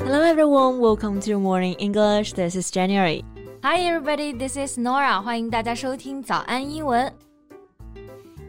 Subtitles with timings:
[0.00, 2.32] Hello everyone, welcome to Morning English.
[2.32, 3.24] This is January.
[3.62, 5.20] Hi everybody, this is Norah.
[5.20, 7.12] 欢迎大家收听早安英文。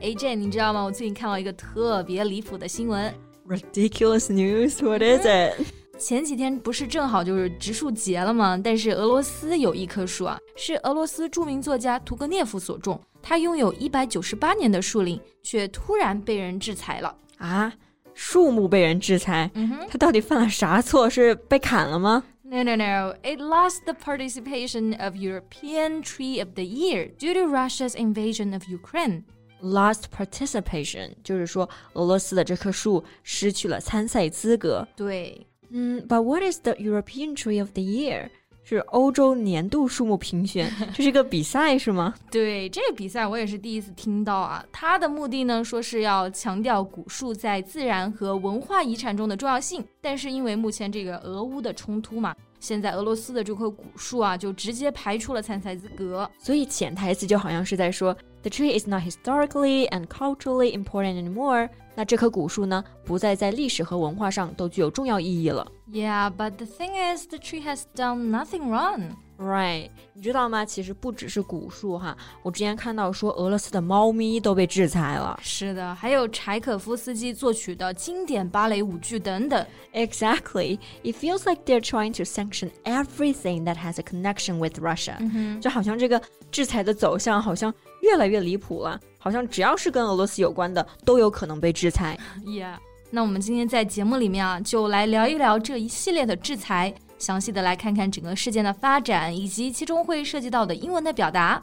[0.01, 0.83] AJ，你知道吗？
[0.83, 3.13] 我最近看到一个特别离谱的新闻。
[3.47, 4.83] Ridiculous news?
[4.83, 5.65] What is it?
[5.97, 8.57] 前几天不是正好就是植树节了吗？
[8.63, 17.72] 但是俄罗斯有一棵树啊，是俄罗斯著名作家屠格涅夫所种，他拥有一百九十八年的树龄，却突然被人制裁了啊！
[18.14, 19.50] 树木被人制裁，
[19.88, 21.10] 他到底犯了啥错？
[21.10, 22.22] 是被砍了吗？
[22.42, 23.14] No, no, no.
[23.22, 28.62] It lost the participation of European Tree of the Year due to Russia's invasion of
[28.68, 29.24] Ukraine.
[29.60, 34.86] Lost participation 就是说俄罗斯的这棵树失去了参赛资格。
[34.94, 35.46] 对。
[35.70, 38.28] 嗯，But what is the European Tree of the Year？
[38.69, 42.13] 是欧洲年度树木评选， 这是个比赛是吗？
[42.29, 44.63] 对，这个比赛我也是第一次听到啊。
[44.71, 49.83] 它的目的呢，说是要强调古树在自然和文化遗产中的重要性。
[49.99, 56.29] 但是因为目前这个俄乌的冲突嘛，现在俄罗斯的这棵古树啊，就直接排除了参赛资格。
[56.37, 61.70] 所以潜台词就好像是在说 ，The tree is not historically and culturally important anymore。
[61.96, 65.70] 那这棵古树呢，不再在历史和文化上都具有重要意义了。
[65.90, 69.10] Yeah, but the thing is, the tree has done nothing wrong.
[69.36, 70.64] Right，你知道吗？
[70.64, 75.38] 其实不只是古树哈，我之前看到说俄罗斯的猫咪都被制裁了。
[75.42, 79.64] 是的，还有柴可夫斯基作曲的经典芭蕾舞剧等等。
[79.92, 85.18] Exactly, it feels like they're trying to sanction everything that has a connection with Russia。
[85.60, 86.20] 就好像这个
[86.52, 87.74] 制裁的走向好像
[88.09, 88.99] 越来越离谱了。
[89.17, 92.17] 好像只要是跟俄罗斯有关的，都有可能被制裁。
[92.47, 92.67] 耶
[93.11, 101.61] 那我们今天在节目里面啊，就来聊一聊这一系列的制裁，详细的来看看整个事件的发展，以及其中会涉及到的英文的表达。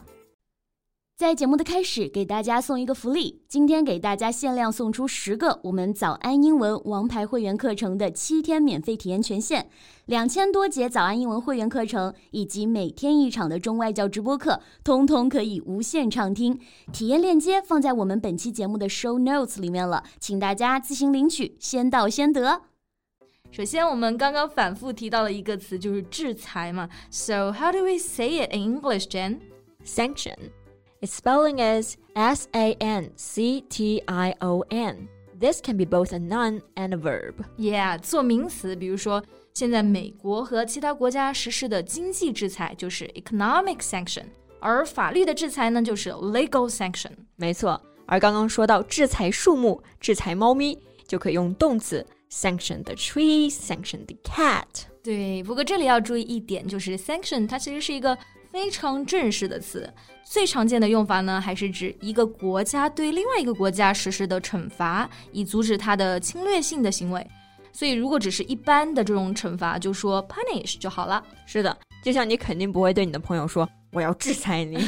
[1.17, 3.41] 在节目的开始，给大家送一个福利。
[3.48, 9.67] 今天给大家限量送出十个我们早安英文王牌会员课程的七天免费体验权限，
[10.05, 16.60] 两千多节早安英文会员课程以及每天一场的中外教直播课，通通可以无限畅听。
[16.93, 22.60] 体验链接放在我们本期节目的 show notes 里面了，请大家自行领取，先到先得。
[23.50, 26.91] 首先，我们刚刚反复提到了一个词，就是制裁嘛。
[27.10, 29.38] So how do we say it in English, Jen?
[29.83, 30.34] Sanction.
[31.02, 35.07] Its spelling is S A N C T I O N.
[35.40, 37.34] This can be both a noun and a verb.
[37.57, 39.24] Yeah，做名词，比如说
[39.56, 44.25] 现在美国和其他国家实施的经济制裁就是 economic sanction，
[44.59, 47.09] 而法律的制裁呢就是 legal sanction。
[47.35, 54.84] 没错，而刚刚说到制裁树木、制裁猫咪，就可以用动词 sanction the tree, sanction the cat。
[55.02, 58.16] 对，不过这里要注意一点，就是 sanction 它其实是一个
[58.56, 59.93] 非常正式的词。
[60.25, 67.25] 最常见的用法呢，还是指一个国家对另外一个国家实施的惩罚，以阻止它的侵略性的行为。
[67.71, 71.22] 所以，如果只是一般的这种惩罚，就说 punish 就好了。
[71.45, 74.78] 是的，就像你肯定不会对你的朋友说我要制裁你。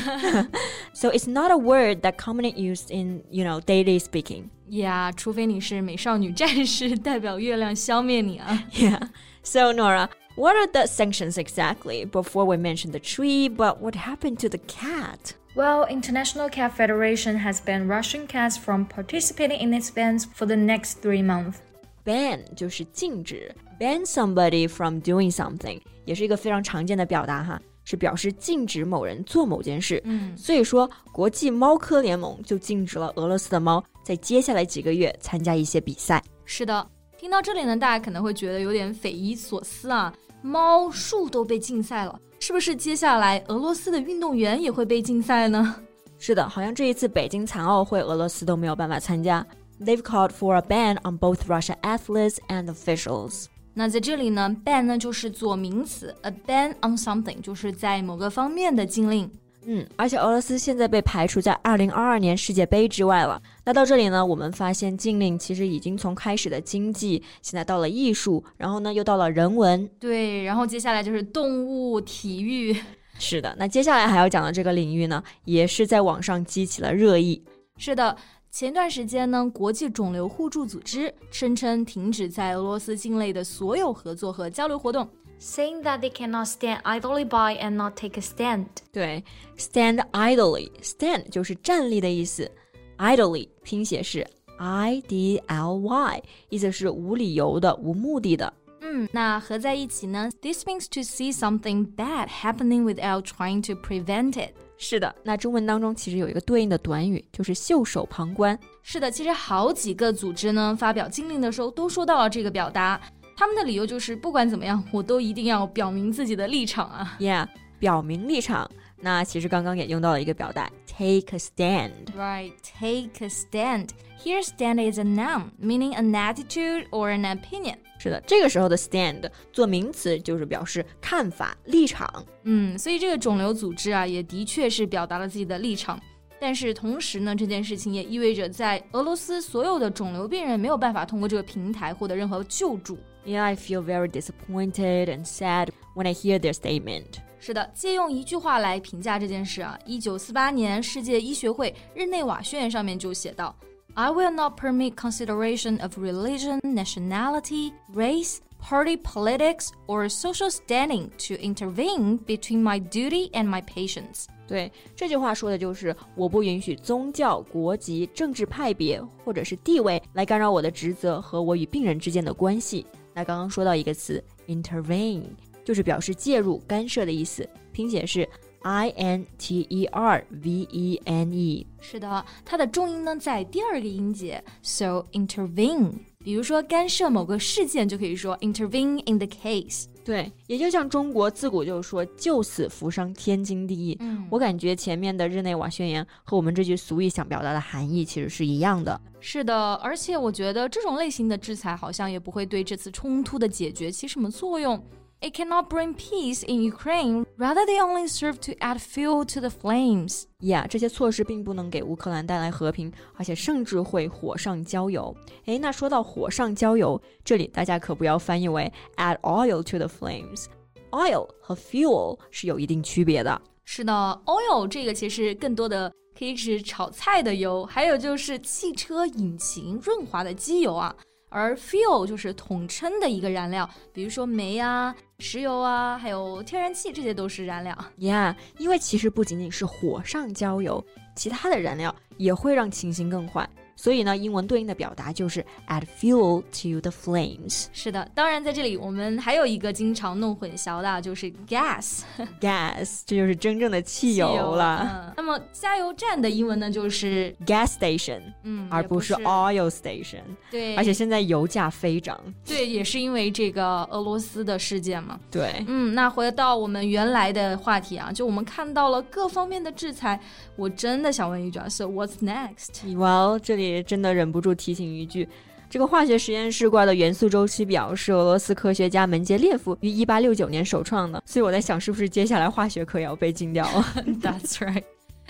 [0.95, 4.45] so it's not a word that commonly used in you know daily speaking.
[4.71, 8.65] Yeah，除非你是美少女战士，代表月亮消灭你啊。
[8.73, 9.09] Yeah.
[9.43, 10.09] So Norah.
[10.38, 12.06] What are the sanctions exactly?
[12.06, 15.36] Before we mentioned the tree, but what happened to the cat?
[15.56, 20.56] Well, International Cat Federation has banned Russian cats from participating in its events for the
[20.56, 21.58] next three months.
[22.04, 30.02] Ban 就是禁止，ban somebody from doing something 也是一个非常常见的表达哈，是表示禁止某人做某件事。
[30.06, 36.22] 嗯，所以说国际猫科联盟就禁止了俄罗斯的猫在接下来几个月参加一些比赛。
[36.44, 40.12] 是的，听到这里呢，大家可能会觉得有点匪夷所思啊。
[40.43, 45.75] 猫树都被禁赛了，是不是接下来俄罗斯的运动员也会被禁赛呢？
[46.19, 49.47] 是的，好像这一次北京残奥会俄罗斯都没有办法参加。
[49.81, 53.47] They've called for a ban on both Russian athletes and officials。
[53.75, 59.31] 那在这里呢，ban 呢就是做名词，a ban on something 就是在某个方面的禁令。
[59.71, 63.41] 嗯，而且俄罗斯现在被排除在二零二二年世界杯之外了。
[63.67, 69.87] 那到这里呢，我们发现禁令其实已经从开始的经济，现在到了艺术，然后呢又到了人文。
[70.01, 72.75] 对，然后接下来就是动物、体育。
[73.21, 77.45] 是的，那接下来还要讲的这个领域呢，也是在网上激起了热议。
[77.77, 78.17] 是的，
[78.51, 85.07] 前段时间呢，国际肿瘤互助组织声称停止在俄罗斯境内的所有合作和交流活动。
[85.40, 88.66] saying that they cannot stand idly by and not take a stand.
[88.92, 89.24] 对，
[89.58, 92.50] stand idly，stand 就是站立的意思，
[92.98, 94.26] idly 拼写是
[94.58, 98.54] i d l y，意思是无理由的、无目的的。
[98.82, 100.30] 嗯，那合在一起呢？
[100.42, 104.52] This means to see something bad happening without trying to prevent it。
[104.78, 108.58] 是的，那中文当中其实有一个对应的短语，就是袖手旁观。
[108.82, 113.00] 是的，其实好几个组织呢发表禁令的时候都说到了这个表达，
[113.39, 117.17] 他们的理由就是不管怎么样，我都一定要表明自己的立场啊。
[117.21, 117.47] Yeah，
[117.79, 118.69] 表明立场。
[119.01, 122.07] 那其实刚刚也用到了一个表达，take a stand。
[122.17, 123.91] Right, take a stand.
[124.21, 127.77] Here, stand is a noun, meaning an attitude or an opinion.
[128.01, 132.13] 是的，这个时候的 stand 做名词就是表示看法、立场。
[132.43, 135.97] 嗯，所以这个肿瘤组织啊，也的确是表达了自己的立场。
[136.40, 142.98] 但是同时呢，这件事情也意味着在俄罗斯所有的肿瘤病人没有办法通过这个平台获得任何救助。
[143.26, 147.06] Yeah, I feel very disappointed and sad when I hear their statement.
[147.40, 153.56] 是的，借用一句话来评价这件事啊，一九四八年世界医学会日内瓦宣言上面就写道：“
[153.96, 162.20] I will not permit consideration of religion, nationality, race, party politics, or social standing to intervene
[162.26, 172.86] between my duty and my patients。”对，这句话说的就是我不允许宗教、国籍、政治派别或者是地位来干扰我的职责和我与病人之间的关系。
[173.14, 175.24] 那刚刚说到一个词，intervene。
[175.66, 178.28] 就是表示介入、干涉的意思，拼写是
[178.64, 181.66] i n t e r v e n e。
[181.80, 185.94] 是的，它的重音呢在第二个音节，so intervene。
[186.25, 189.87] 比如说干涉某个事件，就可以说 intervene in the case。
[190.05, 193.97] 对，也就像中国自古就说救死扶伤天经地义。
[194.01, 199.01] 嗯，我感觉前面的日内瓦宣言和我们这句俗语想表达的含义其实是一样的。
[199.21, 204.83] 是的，而且我觉得这种类型的制裁好像也不会对这次冲突的解决起什么作用。
[205.22, 207.26] It cannot bring peace in Ukraine.
[207.38, 210.24] Rather, they only serve to add fuel to the flames.
[210.42, 215.16] Yeah，这些措施并不能给乌克兰带来和平，而且甚至会火上浇油。
[215.46, 223.42] 诶，那说到火上浇油，这里大家可不要翻译为 add oil to the flames。Oil 和 fuel 是有一定区别的。
[223.64, 225.90] 是的，oil 这个其实更多的
[226.20, 230.94] 可以指炒菜的油，还有就是汽车引擎润滑的机油啊。
[231.29, 237.77] 而 fuel 就是统称的一个燃料，比如说煤啊、石油啊，还有天然气，这些都是燃料。
[237.99, 240.85] Yeah，因为其实不仅仅是火上浇油，
[241.15, 243.49] 其他的燃料也会让情形更坏。
[243.81, 247.67] 所以呢，英文对应的表达就是 add fuel to the flames。
[247.73, 252.01] 是的，当然在这里我们还有一个经常弄混淆的，就是 gas。
[252.41, 254.81] gas，这就是真正的汽油了。
[254.83, 260.23] 嗯、那么加油站的英文呢，就是 gas station，嗯，而不是 oil station。
[260.51, 262.19] 对，而且现在油价飞涨。
[262.45, 265.21] 对，也是因为这个俄罗斯的事件嘛。
[265.31, 270.19] 对，嗯，那回到我们原来的话题啊，就我们看到了各方面的制裁，
[270.57, 273.68] 我真的想问一句啊，So what's next？Well，这里。
[273.69, 275.29] 也真的忍不住提醒一句，
[275.69, 283.85] 这个化学实验室挂的元素周期表是俄罗斯科学家门捷列夫于一八六九年首创的，所以我在想，是不是接下来化学课也要被禁掉了？
[284.23, 284.85] That's right.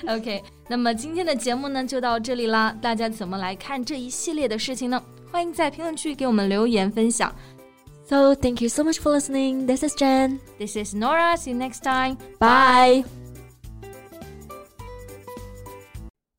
[0.06, 5.02] OK，那么今天的节目呢就到这里啦，大家怎么来看这一系列的事情呢？
[5.31, 7.35] 欢迎在评论区给我们留言分享。
[8.08, 9.67] So thank you so much for listening.
[9.67, 10.38] This is Jen.
[10.58, 11.37] This is Nora.
[11.37, 12.17] See you next time.
[12.38, 13.18] Bye.